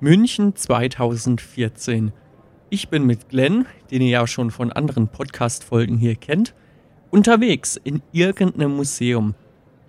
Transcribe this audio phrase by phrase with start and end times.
[0.00, 2.12] München 2014.
[2.70, 6.54] Ich bin mit Glenn, den ihr ja schon von anderen Podcast-Folgen hier kennt,
[7.10, 9.34] unterwegs in irgendeinem Museum.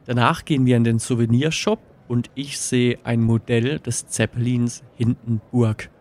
[0.06, 1.78] Danach gehen wir in den Souvenirshop
[2.08, 5.92] und ich sehe ein Modell des Zeppelins Hindenburg.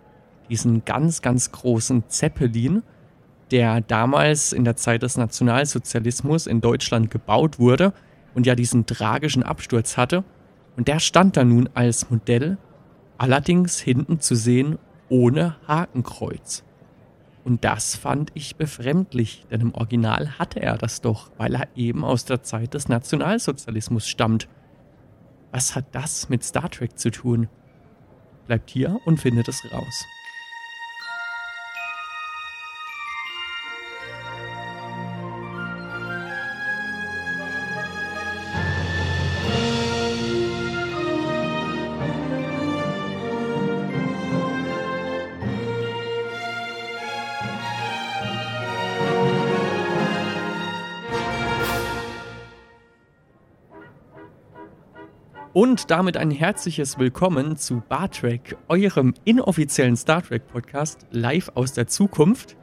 [0.48, 2.82] Diesen ganz, ganz großen Zeppelin,
[3.50, 7.92] der damals in der Zeit des Nationalsozialismus in Deutschland gebaut wurde
[8.34, 10.24] und ja diesen tragischen Absturz hatte.
[10.78, 12.56] Und der stand da nun als Modell,
[13.18, 16.64] allerdings hinten zu sehen ohne Hakenkreuz.
[17.44, 22.04] Und das fand ich befremdlich, denn im Original hatte er das doch, weil er eben
[22.04, 24.48] aus der Zeit des Nationalsozialismus stammt.
[25.50, 27.48] Was hat das mit Star Trek zu tun?
[28.46, 30.04] Bleibt hier und findet es raus.
[55.58, 61.72] Und damit ein herzliches Willkommen zu Bar Trek, eurem inoffiziellen Star Trek Podcast live aus
[61.72, 62.56] der Zukunft.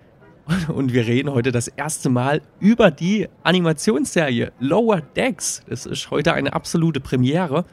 [0.74, 5.62] Und wir reden heute das erste Mal über die Animationsserie Lower Decks.
[5.68, 7.66] Das ist heute eine absolute Premiere.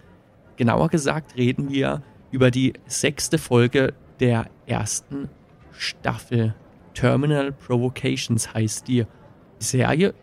[0.57, 5.29] Genauer gesagt reden wir über die sechste Folge der ersten
[5.71, 6.57] Staffel.
[6.95, 9.07] Terminal Provocations heißt die.
[9.61, 10.15] Die Serie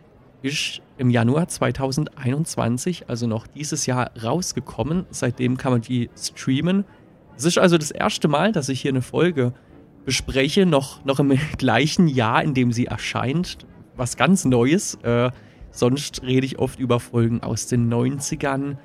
[0.42, 5.06] ist im Januar 2021, also noch dieses Jahr, rausgekommen.
[5.10, 6.84] Seitdem kann man die streamen.
[7.36, 9.52] Es ist also das erste Mal, dass ich hier eine Folge
[10.04, 13.66] bespreche, noch, noch im gleichen Jahr, in dem sie erscheint.
[13.96, 14.94] Was ganz Neues.
[15.02, 15.30] Äh,
[15.70, 18.76] sonst rede ich oft über Folgen aus den 90ern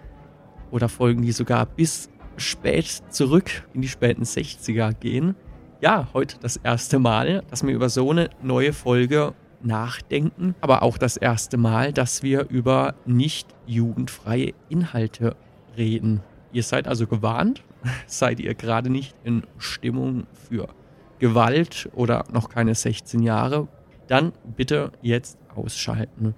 [0.71, 5.35] oder Folgen, die sogar bis spät zurück in die späten 60er gehen.
[5.81, 10.97] Ja, heute das erste Mal, dass wir über so eine neue Folge nachdenken, aber auch
[10.97, 15.35] das erste Mal, dass wir über nicht jugendfreie Inhalte
[15.77, 16.21] reden.
[16.51, 17.63] Ihr seid also gewarnt,
[18.07, 20.67] seid ihr gerade nicht in Stimmung für
[21.19, 23.67] Gewalt oder noch keine 16 Jahre,
[24.07, 26.35] dann bitte jetzt ausschalten.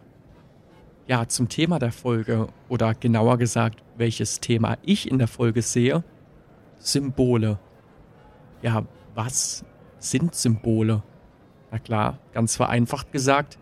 [1.07, 6.03] Ja, zum Thema der Folge oder genauer gesagt, welches Thema ich in der Folge sehe,
[6.79, 7.59] Symbole.
[8.61, 8.85] Ja,
[9.15, 9.65] was
[9.99, 11.01] sind Symbole?
[11.71, 13.57] Na klar, ganz vereinfacht gesagt,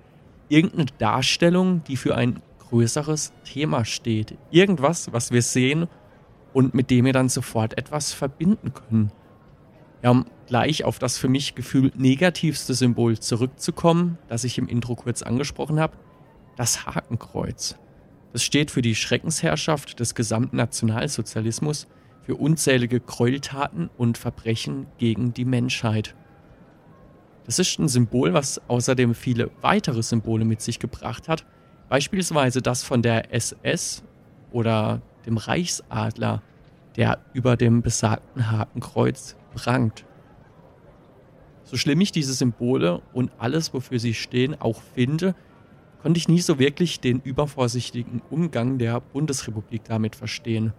[0.49, 4.37] irgendeine Darstellung, die für ein größeres Thema steht.
[4.51, 5.87] Irgendwas, was wir sehen
[6.53, 9.11] und mit dem wir dann sofort etwas verbinden können.
[10.03, 14.95] Ja, um gleich auf das für mich gefühlt negativste Symbol zurückzukommen, das ich im Intro
[14.95, 15.97] kurz angesprochen habe,
[16.55, 17.75] das Hakenkreuz.
[18.31, 21.87] Das steht für die Schreckensherrschaft des gesamten Nationalsozialismus,
[22.21, 26.15] für unzählige Gräueltaten und Verbrechen gegen die Menschheit.
[27.45, 31.45] Das ist ein Symbol, was außerdem viele weitere Symbole mit sich gebracht hat,
[31.89, 34.03] beispielsweise das von der SS
[34.51, 36.41] oder dem Reichsadler,
[36.95, 40.05] der über dem besagten Hakenkreuz prangt.
[41.63, 45.35] So schlimm ich diese Symbole und alles, wofür sie stehen, auch finde,
[46.01, 50.73] konnte ich nie so wirklich den übervorsichtigen Umgang der Bundesrepublik damit verstehen.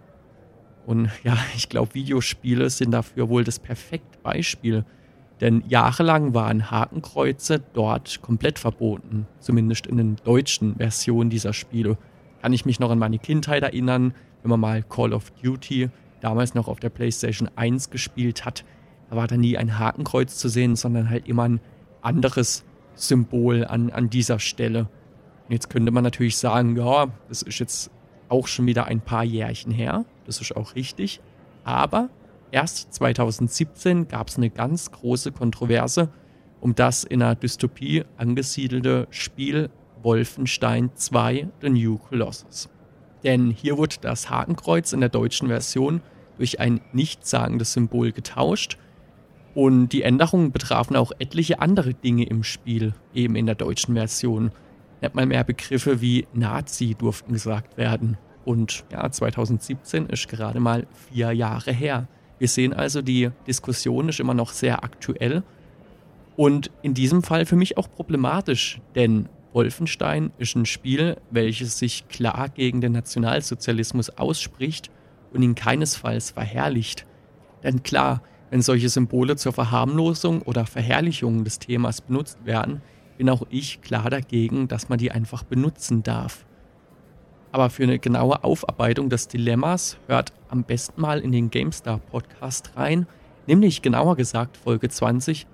[0.85, 4.85] Und ja, ich glaube, Videospiele sind dafür wohl das perfekte Beispiel.
[5.41, 11.97] Denn jahrelang waren Hakenkreuze dort komplett verboten, zumindest in den deutschen Versionen dieser Spiele.
[12.41, 15.89] Kann ich mich noch an meine Kindheit erinnern, wenn man mal Call of Duty
[16.21, 18.65] damals noch auf der PlayStation 1 gespielt hat.
[19.09, 21.59] Da war da nie ein Hakenkreuz zu sehen, sondern halt immer ein
[22.01, 22.65] anderes
[22.95, 24.89] Symbol an, an dieser Stelle.
[25.47, 27.91] Und jetzt könnte man natürlich sagen, ja, das ist jetzt
[28.29, 30.05] auch schon wieder ein paar Jährchen her.
[30.25, 31.21] Das ist auch richtig.
[31.63, 32.09] Aber
[32.51, 36.09] Erst 2017 gab es eine ganz große Kontroverse
[36.59, 39.69] um das in einer Dystopie angesiedelte Spiel
[40.01, 42.69] Wolfenstein 2 The New Colossus.
[43.23, 46.01] Denn hier wurde das Hakenkreuz in der deutschen Version
[46.37, 48.77] durch ein nichtssagendes Symbol getauscht
[49.55, 54.51] und die Änderungen betrafen auch etliche andere Dinge im Spiel, eben in der deutschen Version.
[55.01, 58.17] Nicht mal mehr Begriffe wie Nazi durften gesagt werden.
[58.45, 62.07] Und ja, 2017 ist gerade mal vier Jahre her.
[62.39, 65.43] Wir sehen also, die Diskussion ist immer noch sehr aktuell
[66.35, 72.07] und in diesem Fall für mich auch problematisch, denn Wolfenstein ist ein Spiel, welches sich
[72.09, 74.91] klar gegen den Nationalsozialismus ausspricht
[75.33, 77.07] und ihn keinesfalls verherrlicht.
[77.63, 82.81] Denn klar, wenn solche Symbole zur Verharmlosung oder Verherrlichung des Themas benutzt werden,
[83.17, 86.45] bin auch ich klar dagegen, dass man die einfach benutzen darf.
[87.51, 92.71] Aber für eine genaue Aufarbeitung des Dilemmas hört am besten mal in den GameStar Podcast
[92.75, 93.07] rein.
[93.47, 95.47] Nämlich genauer gesagt Folge 20,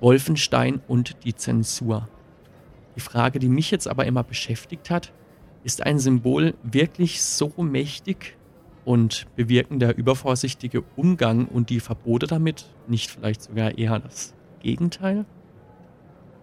[0.00, 2.08] Wolfenstein und die Zensur.
[2.96, 5.12] Die Frage, die mich jetzt aber immer beschäftigt hat,
[5.64, 8.36] ist ein Symbol wirklich so mächtig
[8.84, 15.26] und bewirken der übervorsichtige Umgang und die Verbote damit nicht vielleicht sogar eher das Gegenteil?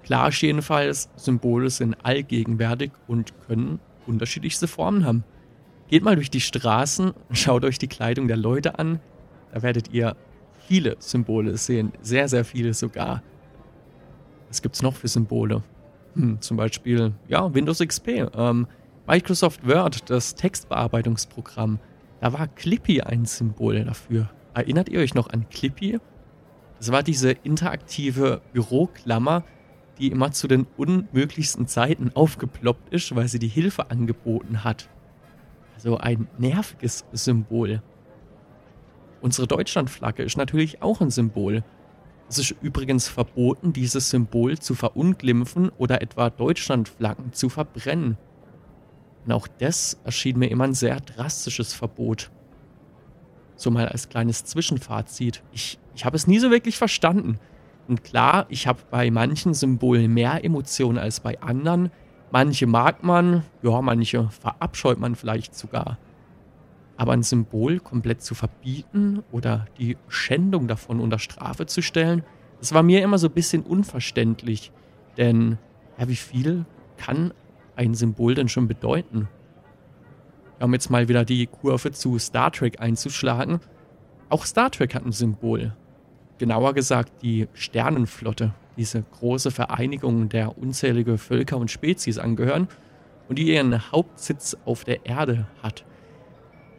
[0.03, 5.23] Klar ist jedenfalls, Symbole sind allgegenwärtig und können unterschiedlichste Formen haben.
[5.87, 8.99] Geht mal durch die Straßen, schaut euch die Kleidung der Leute an,
[9.53, 10.15] da werdet ihr
[10.67, 13.21] viele Symbole sehen, sehr, sehr viele sogar.
[14.47, 15.63] Was gibt es noch für Symbole?
[16.15, 18.67] Hm, zum Beispiel, ja, Windows XP, ähm,
[19.07, 21.79] Microsoft Word, das Textbearbeitungsprogramm.
[22.21, 24.29] Da war Clippy ein Symbol dafür.
[24.53, 25.99] Erinnert ihr euch noch an Clippy?
[26.79, 29.43] Das war diese interaktive Büroklammer,
[29.97, 34.89] die immer zu den unmöglichsten Zeiten aufgeploppt ist, weil sie die Hilfe angeboten hat.
[35.75, 37.81] Also ein nerviges Symbol.
[39.21, 41.63] Unsere Deutschlandflagge ist natürlich auch ein Symbol.
[42.29, 48.17] Es ist übrigens verboten, dieses Symbol zu verunglimpfen oder etwa Deutschlandflaggen zu verbrennen.
[49.25, 52.31] Und auch das erschien mir immer ein sehr drastisches Verbot.
[53.55, 55.43] So mal als kleines Zwischenfazit.
[55.51, 57.39] Ich, ich habe es nie so wirklich verstanden.
[57.87, 61.91] Und klar, ich habe bei manchen Symbolen mehr Emotionen als bei anderen.
[62.31, 65.97] Manche mag man, ja, manche verabscheut man vielleicht sogar.
[66.97, 72.23] Aber ein Symbol komplett zu verbieten oder die Schändung davon unter Strafe zu stellen,
[72.59, 74.71] das war mir immer so ein bisschen unverständlich.
[75.17, 75.57] Denn,
[75.99, 76.65] ja, wie viel
[76.97, 77.33] kann
[77.75, 79.27] ein Symbol denn schon bedeuten?
[80.59, 83.59] Um jetzt mal wieder die Kurve zu Star Trek einzuschlagen.
[84.29, 85.75] Auch Star Trek hat ein Symbol.
[86.37, 92.67] Genauer gesagt die Sternenflotte, diese große Vereinigung, der unzählige Völker und Spezies angehören
[93.29, 95.85] und die ihren Hauptsitz auf der Erde hat.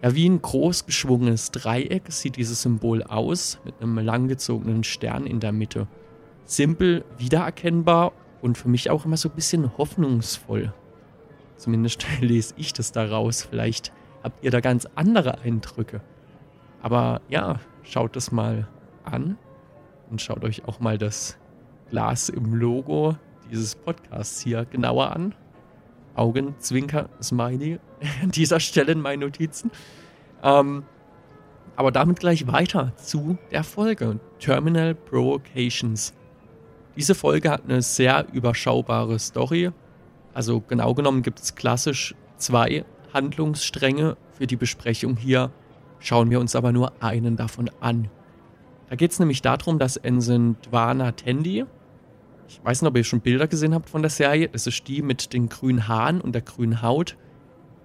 [0.02, 5.40] Ja, wie ein groß geschwungenes Dreieck sieht dieses Symbol aus, mit einem langgezogenen Stern in
[5.40, 5.88] der Mitte.
[6.44, 8.12] Simpel, wiedererkennbar
[8.42, 10.74] und für mich auch immer so ein bisschen hoffnungsvoll.
[11.56, 13.42] Zumindest lese ich das daraus.
[13.42, 13.90] Vielleicht
[14.22, 16.02] habt ihr da ganz andere Eindrücke.
[16.82, 18.68] Aber ja, schaut das mal
[19.02, 19.38] an
[20.10, 21.36] und schaut euch auch mal das
[21.90, 23.16] Glas im Logo
[23.50, 25.34] dieses Podcasts hier genauer an.
[26.14, 27.78] Augenzwinker, Smiley
[28.22, 29.70] an dieser Stelle in meinen Notizen.
[30.42, 30.84] Ähm,
[31.76, 36.14] aber damit gleich weiter zu der Folge Terminal Provocations.
[36.96, 39.70] Diese Folge hat eine sehr überschaubare Story.
[40.32, 45.50] Also genau genommen gibt es klassisch zwei Handlungsstränge für die Besprechung hier.
[45.98, 48.08] Schauen wir uns aber nur einen davon an.
[48.88, 51.64] Da geht es nämlich darum, dass Ensign Dwana Tendi,
[52.48, 54.48] ich weiß nicht, ob ihr schon Bilder gesehen habt von der Serie.
[54.48, 57.16] Das ist die mit den grünen Haaren und der grünen Haut.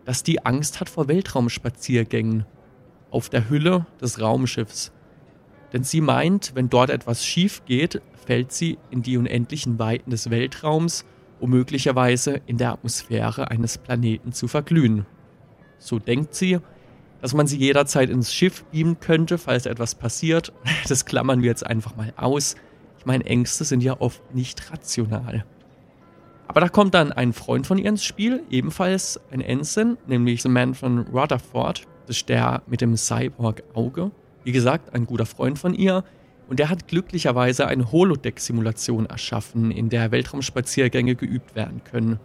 [0.05, 2.45] Dass die Angst hat vor Weltraumspaziergängen
[3.09, 4.91] auf der Hülle des Raumschiffs.
[5.73, 10.29] Denn sie meint, wenn dort etwas schief geht, fällt sie in die unendlichen Weiten des
[10.29, 11.05] Weltraums,
[11.39, 15.05] um möglicherweise in der Atmosphäre eines Planeten zu verglühen.
[15.79, 16.59] So denkt sie,
[17.21, 20.51] dass man sie jederzeit ins Schiff beamen könnte, falls etwas passiert.
[20.87, 22.55] Das klammern wir jetzt einfach mal aus.
[22.99, 25.45] Ich meine, Ängste sind ja oft nicht rational.
[26.47, 30.49] Aber da kommt dann ein Freund von ihr ins Spiel, ebenfalls ein Ensign, nämlich The
[30.49, 31.87] Man von Rutherford.
[32.07, 34.11] Das ist der mit dem Cyborg-Auge.
[34.43, 36.03] Wie gesagt, ein guter Freund von ihr.
[36.49, 42.19] Und der hat glücklicherweise eine Holodeck-Simulation erschaffen, in der Weltraumspaziergänge geübt werden können.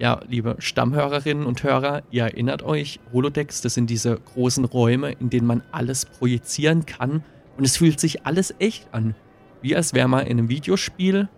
[0.00, 5.30] Ja, liebe Stammhörerinnen und Hörer, ihr erinnert euch, Holodecks, das sind diese großen Räume, in
[5.30, 7.22] denen man alles projizieren kann
[7.56, 9.14] und es fühlt sich alles echt an
[9.62, 11.28] wie als wäre man in einem Videospiel.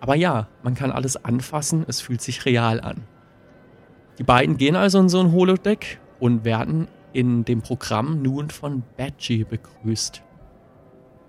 [0.00, 3.02] Aber ja, man kann alles anfassen, es fühlt sich real an.
[4.18, 8.82] Die beiden gehen also in so ein Holodeck und werden in dem Programm nun von
[8.96, 10.22] Badgie begrüßt.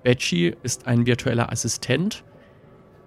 [0.03, 2.24] Badgie ist ein virtueller Assistent.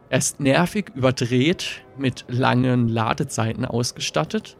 [0.08, 4.56] Er ist nervig überdreht, mit langen Ladezeiten ausgestattet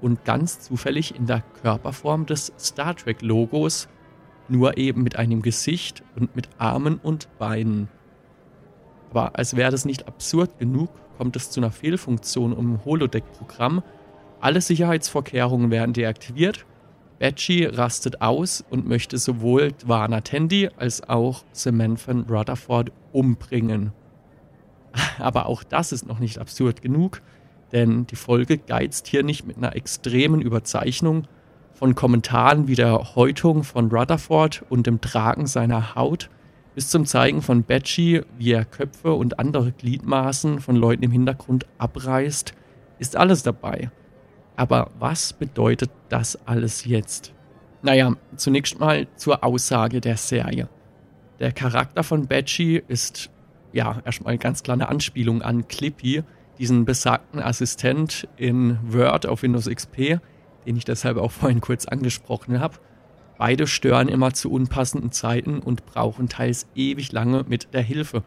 [0.00, 3.88] und ganz zufällig in der Körperform des Star Trek-Logos
[4.48, 7.88] nur eben mit einem Gesicht und mit Armen und Beinen.
[9.10, 13.82] Aber als wäre das nicht absurd genug, kommt es zu einer Fehlfunktion im Holodeck-Programm.
[14.40, 16.66] Alle Sicherheitsvorkehrungen werden deaktiviert.
[17.18, 23.92] Badgie rastet aus und möchte sowohl Dwana Tendi als auch Samantha Rutherford umbringen.
[25.18, 27.20] Aber auch das ist noch nicht absurd genug,
[27.72, 31.26] denn die Folge geizt hier nicht mit einer extremen Überzeichnung,
[31.74, 36.30] von Kommentaren wie der Häutung von Rutherford und dem Tragen seiner Haut
[36.74, 41.66] bis zum Zeigen von Badgie, wie er Köpfe und andere Gliedmaßen von Leuten im Hintergrund
[41.78, 42.54] abreißt,
[42.98, 43.90] ist alles dabei.
[44.56, 47.32] Aber was bedeutet das alles jetzt?
[47.82, 50.68] Naja, zunächst mal zur Aussage der Serie.
[51.38, 53.30] Der Charakter von Badgie ist
[53.74, 56.22] ja erstmal ganz kleine Anspielung an Clippy,
[56.58, 60.20] diesen besagten Assistent in Word auf Windows XP,
[60.64, 62.78] den ich deshalb auch vorhin kurz angesprochen habe.
[63.36, 68.22] Beide stören immer zu unpassenden Zeiten und brauchen teils ewig lange mit der Hilfe.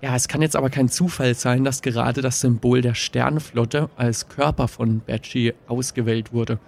[0.00, 4.28] Ja, es kann jetzt aber kein Zufall sein, dass gerade das Symbol der Sternflotte als
[4.28, 6.60] Körper von Badgie ausgewählt wurde.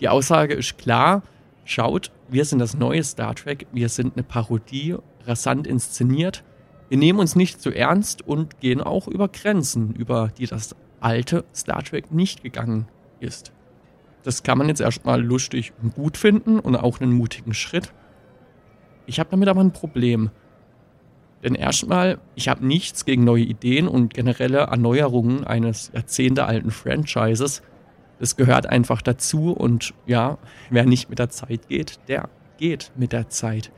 [0.00, 1.22] Die Aussage ist klar,
[1.64, 6.44] schaut, wir sind das neue Star Trek, wir sind eine Parodie, rasant inszeniert,
[6.88, 11.44] wir nehmen uns nicht zu ernst und gehen auch über Grenzen, über die das alte
[11.54, 12.88] Star Trek nicht gegangen
[13.20, 13.52] ist.
[14.22, 17.92] Das kann man jetzt erstmal lustig und gut finden und auch einen mutigen Schritt.
[19.06, 20.30] Ich habe damit aber ein Problem.
[21.42, 27.62] Denn erstmal, ich habe nichts gegen neue Ideen und generelle Erneuerungen eines jahrzehntealten Franchises.
[28.18, 30.38] Das gehört einfach dazu und ja,
[30.70, 32.28] wer nicht mit der Zeit geht, der
[32.58, 33.70] geht mit der Zeit.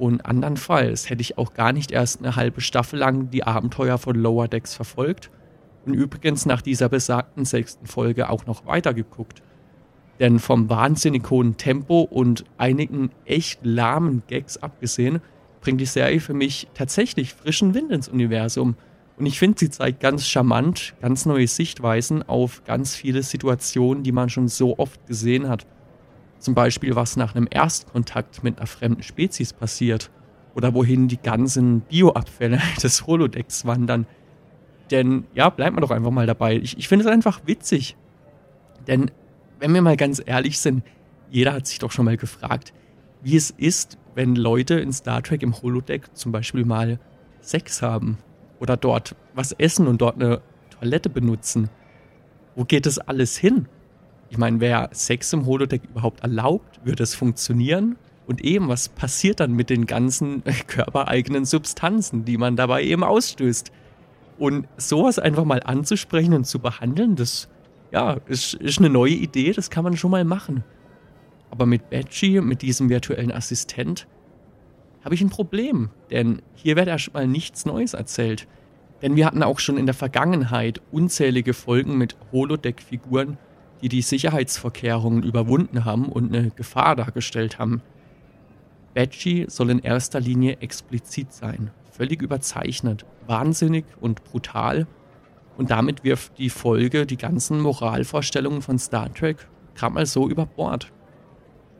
[0.00, 4.16] Und andernfalls hätte ich auch gar nicht erst eine halbe Staffel lang die Abenteuer von
[4.16, 5.30] Lower Decks verfolgt
[5.84, 9.42] und übrigens nach dieser besagten sechsten Folge auch noch weitergeguckt.
[10.18, 15.20] Denn vom wahnsinnig hohen Tempo und einigen echt lahmen Gags abgesehen,
[15.60, 18.76] bringt die Serie für mich tatsächlich frischen Wind ins Universum.
[19.18, 24.12] Und ich finde, sie zeigt ganz charmant, ganz neue Sichtweisen auf ganz viele Situationen, die
[24.12, 25.66] man schon so oft gesehen hat.
[26.40, 30.10] Zum Beispiel, was nach einem Erstkontakt mit einer fremden Spezies passiert.
[30.54, 34.06] Oder wohin die ganzen Bioabfälle des Holodecks wandern.
[34.90, 36.56] Denn ja, bleibt man doch einfach mal dabei.
[36.56, 37.96] Ich, ich finde es einfach witzig.
[38.88, 39.10] Denn,
[39.60, 40.82] wenn wir mal ganz ehrlich sind,
[41.30, 42.72] jeder hat sich doch schon mal gefragt,
[43.22, 46.98] wie es ist, wenn Leute in Star Trek im Holodeck zum Beispiel mal
[47.40, 48.18] Sex haben
[48.58, 51.68] oder dort was essen und dort eine Toilette benutzen.
[52.56, 53.68] Wo geht das alles hin?
[54.30, 56.80] Ich meine, wäre Sex im Holodeck überhaupt erlaubt?
[56.84, 57.96] Würde es funktionieren?
[58.26, 63.72] Und eben, was passiert dann mit den ganzen körpereigenen Substanzen, die man dabei eben ausstößt?
[64.38, 67.48] Und sowas einfach mal anzusprechen und zu behandeln, das
[67.90, 70.62] ja, ist, ist eine neue Idee, das kann man schon mal machen.
[71.50, 74.06] Aber mit Badgie, mit diesem virtuellen Assistent,
[75.04, 75.90] habe ich ein Problem.
[76.10, 78.46] Denn hier wird erstmal nichts Neues erzählt.
[79.02, 83.38] Denn wir hatten auch schon in der Vergangenheit unzählige Folgen mit Holodeck-Figuren,
[83.82, 87.82] die die Sicherheitsvorkehrungen überwunden haben und eine Gefahr dargestellt haben.
[88.94, 94.86] Badgie soll in erster Linie explizit sein, völlig überzeichnet, wahnsinnig und brutal.
[95.56, 100.46] Und damit wirft die Folge die ganzen Moralvorstellungen von Star Trek gerade mal so über
[100.46, 100.92] Bord.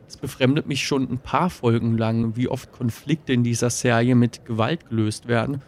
[0.07, 4.43] Es befremdet mich schon ein paar Folgen lang, wie oft Konflikte in dieser Serie mit
[4.45, 5.61] Gewalt gelöst werden.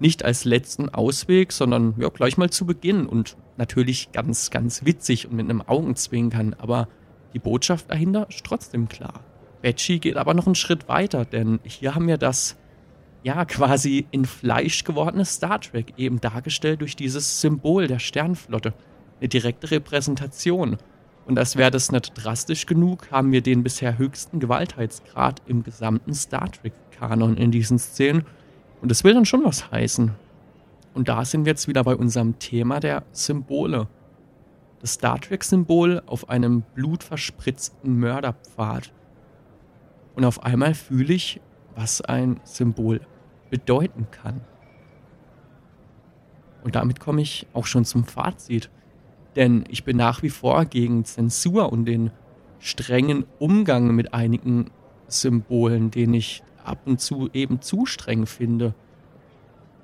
[0.00, 5.28] Nicht als letzten Ausweg, sondern ja, gleich mal zu Beginn und natürlich ganz, ganz witzig
[5.28, 6.88] und mit einem Augenzwinkern, aber
[7.34, 9.20] die Botschaft dahinter ist trotzdem klar.
[9.62, 12.56] Betsy geht aber noch einen Schritt weiter, denn hier haben wir das
[13.22, 18.72] ja quasi in Fleisch gewordene Star Trek eben dargestellt durch dieses Symbol der Sternflotte.
[19.20, 20.78] Eine direkte Repräsentation.
[21.26, 26.14] Und als wäre das nicht drastisch genug, haben wir den bisher höchsten Gewaltheitsgrad im gesamten
[26.14, 28.24] Star Trek-Kanon in diesen Szenen.
[28.80, 30.12] Und das will dann schon was heißen.
[30.94, 33.88] Und da sind wir jetzt wieder bei unserem Thema der Symbole.
[34.80, 38.92] Das Star Trek-Symbol auf einem blutverspritzten Mörderpfad.
[40.16, 41.40] Und auf einmal fühle ich,
[41.76, 43.00] was ein Symbol
[43.50, 44.40] bedeuten kann.
[46.64, 48.70] Und damit komme ich auch schon zum Fazit.
[49.36, 52.10] Denn ich bin nach wie vor gegen Zensur und den
[52.58, 54.70] strengen Umgang mit einigen
[55.06, 58.74] Symbolen, den ich ab und zu eben zu streng finde.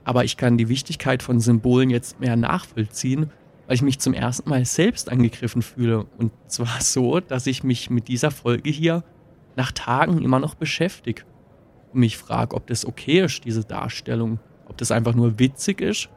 [0.04, 3.30] Aber ich kann die Wichtigkeit von Symbolen jetzt mehr nachvollziehen,
[3.66, 6.06] weil ich mich zum ersten Mal selbst angegriffen fühle.
[6.18, 9.02] Und zwar so, dass ich mich mit dieser Folge hier
[9.56, 11.23] nach Tagen immer noch beschäftige
[11.92, 14.38] und mich frage, ob das okay ist, diese Darstellung.
[14.68, 16.09] Ob das einfach nur witzig ist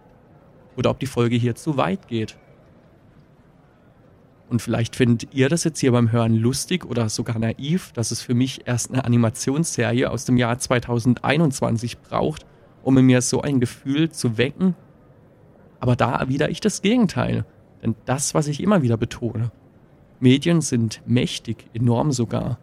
[0.75, 2.38] oder ob die Folge hier zu weit geht.
[4.50, 8.22] Und vielleicht findet ihr das jetzt hier beim Hören lustig oder sogar naiv, dass es
[8.22, 12.48] für mich erst eine Animationsserie aus dem Jahr 2021 braucht,
[12.82, 14.75] um in mir so ein Gefühl zu wecken.
[15.79, 17.46] Aber da erwidere ich das Gegenteil.
[17.84, 19.51] Denn das, was ich immer wieder betone.
[20.20, 22.58] Medien sind mächtig, enorm sogar.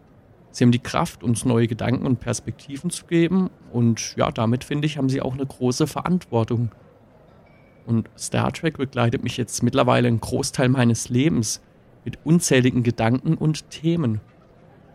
[0.51, 3.49] Sie haben die Kraft, uns neue Gedanken und Perspektiven zu geben.
[3.71, 6.69] Und ja, damit finde ich, haben sie auch eine große Verantwortung.
[7.85, 11.61] Und Star Trek begleitet mich jetzt mittlerweile einen Großteil meines Lebens
[12.07, 14.21] mit unzähligen Gedanken und Themen.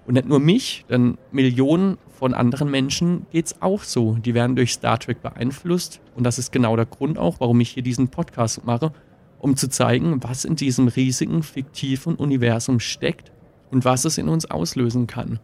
[0.06, 4.14] Und nicht nur mich, denn Millionen von anderen Menschen geht es auch so.
[4.14, 6.00] Die werden durch Star Trek beeinflusst.
[6.16, 8.94] Und das ist genau der Grund auch, warum ich hier diesen Podcast mache,
[9.38, 13.30] um zu zeigen, was in diesem riesigen, fiktiven Universum steckt
[13.70, 15.38] und was es in uns auslösen kann.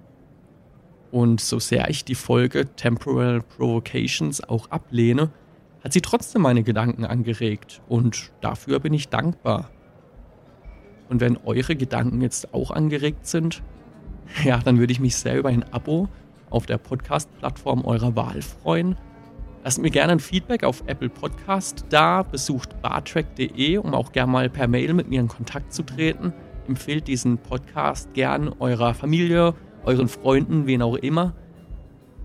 [1.11, 5.33] Und so sehr ich die Folge Temporal Provocations auch ablehne,
[5.85, 9.71] hat sie trotzdem meine Gedanken angeregt und dafür bin ich dankbar.
[11.09, 13.63] Und wenn eure Gedanken jetzt auch angeregt sind,
[14.45, 16.09] ja, dann würde ich mich sehr über ein Abo
[16.51, 18.97] auf der Podcast-Plattform eurer Wahl freuen.
[19.65, 24.49] Lasst mir gerne ein Feedback auf Apple Podcast da, besucht bartrack.de, um auch gerne mal
[24.49, 26.33] per Mail mit mir in Kontakt zu treten.
[26.69, 31.35] Empfehlt diesen Podcast gern eurer Familie, euren Freunden, wen auch immer.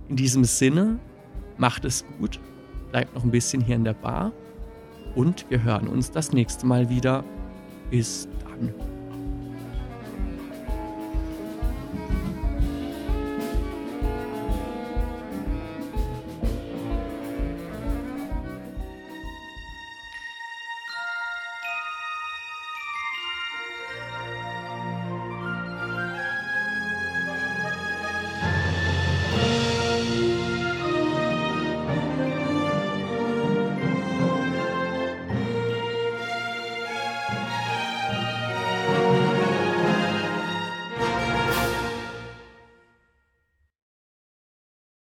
[0.10, 1.00] In diesem Sinne,
[1.58, 2.40] macht es gut,
[2.92, 4.32] bleibt noch ein bisschen hier in der Bar
[5.16, 7.24] und wir hören uns das nächste Mal wieder.
[7.90, 8.52] Bis dann.
[8.63, 8.92] Martin.